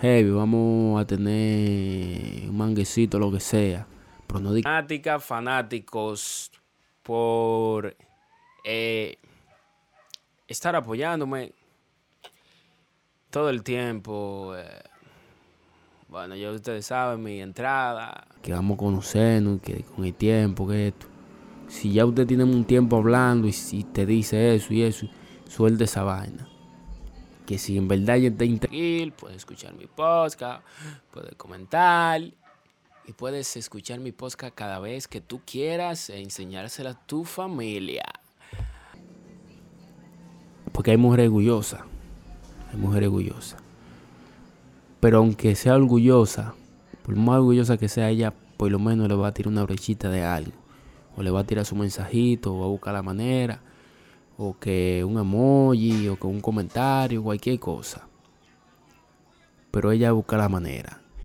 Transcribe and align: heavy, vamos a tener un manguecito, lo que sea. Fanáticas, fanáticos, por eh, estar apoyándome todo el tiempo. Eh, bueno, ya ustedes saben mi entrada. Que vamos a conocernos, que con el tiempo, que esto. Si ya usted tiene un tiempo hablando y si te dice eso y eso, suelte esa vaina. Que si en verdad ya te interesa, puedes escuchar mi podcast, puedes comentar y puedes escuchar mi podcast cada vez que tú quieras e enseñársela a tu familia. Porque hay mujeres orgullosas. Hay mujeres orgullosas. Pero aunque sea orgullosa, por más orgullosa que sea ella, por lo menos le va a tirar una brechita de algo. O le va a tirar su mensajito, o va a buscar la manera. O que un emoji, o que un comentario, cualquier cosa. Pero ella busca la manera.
heavy, 0.00 0.30
vamos 0.30 1.00
a 1.00 1.06
tener 1.06 2.48
un 2.48 2.56
manguecito, 2.56 3.18
lo 3.18 3.30
que 3.30 3.40
sea. 3.40 3.86
Fanáticas, 4.28 5.24
fanáticos, 5.24 6.50
por 7.02 7.96
eh, 8.64 9.16
estar 10.46 10.76
apoyándome 10.76 11.52
todo 13.30 13.50
el 13.50 13.62
tiempo. 13.62 14.54
Eh, 14.56 14.82
bueno, 16.08 16.36
ya 16.36 16.50
ustedes 16.50 16.86
saben 16.86 17.22
mi 17.22 17.40
entrada. 17.40 18.26
Que 18.42 18.52
vamos 18.52 18.76
a 18.76 18.78
conocernos, 18.78 19.60
que 19.60 19.82
con 19.82 20.04
el 20.04 20.14
tiempo, 20.14 20.66
que 20.68 20.88
esto. 20.88 21.06
Si 21.68 21.92
ya 21.92 22.06
usted 22.06 22.26
tiene 22.26 22.44
un 22.44 22.64
tiempo 22.64 22.96
hablando 22.96 23.46
y 23.46 23.52
si 23.52 23.84
te 23.84 24.06
dice 24.06 24.54
eso 24.54 24.72
y 24.72 24.82
eso, 24.82 25.06
suelte 25.46 25.84
esa 25.84 26.02
vaina. 26.02 26.48
Que 27.48 27.56
si 27.56 27.78
en 27.78 27.88
verdad 27.88 28.16
ya 28.16 28.30
te 28.30 28.44
interesa, 28.44 29.16
puedes 29.16 29.38
escuchar 29.38 29.72
mi 29.72 29.86
podcast, 29.86 30.62
puedes 31.10 31.34
comentar 31.36 32.20
y 32.20 33.12
puedes 33.16 33.56
escuchar 33.56 34.00
mi 34.00 34.12
podcast 34.12 34.54
cada 34.54 34.80
vez 34.80 35.08
que 35.08 35.22
tú 35.22 35.40
quieras 35.46 36.10
e 36.10 36.20
enseñársela 36.20 36.90
a 36.90 37.06
tu 37.06 37.24
familia. 37.24 38.04
Porque 40.72 40.90
hay 40.90 40.98
mujeres 40.98 41.28
orgullosas. 41.28 41.80
Hay 42.70 42.78
mujeres 42.78 43.06
orgullosas. 43.06 43.62
Pero 45.00 45.16
aunque 45.16 45.54
sea 45.54 45.76
orgullosa, 45.76 46.54
por 47.02 47.16
más 47.16 47.36
orgullosa 47.36 47.78
que 47.78 47.88
sea 47.88 48.10
ella, 48.10 48.34
por 48.58 48.70
lo 48.70 48.78
menos 48.78 49.08
le 49.08 49.14
va 49.14 49.28
a 49.28 49.32
tirar 49.32 49.50
una 49.50 49.62
brechita 49.62 50.10
de 50.10 50.22
algo. 50.22 50.52
O 51.16 51.22
le 51.22 51.30
va 51.30 51.40
a 51.40 51.44
tirar 51.44 51.64
su 51.64 51.76
mensajito, 51.76 52.54
o 52.54 52.58
va 52.58 52.66
a 52.66 52.68
buscar 52.68 52.92
la 52.92 53.02
manera. 53.02 53.62
O 54.38 54.56
que 54.58 55.04
un 55.04 55.18
emoji, 55.18 56.08
o 56.08 56.16
que 56.16 56.26
un 56.26 56.40
comentario, 56.40 57.22
cualquier 57.22 57.58
cosa. 57.58 58.08
Pero 59.70 59.92
ella 59.92 60.12
busca 60.12 60.38
la 60.38 60.48
manera. 60.48 61.02